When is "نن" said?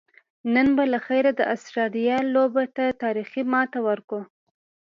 0.53-0.67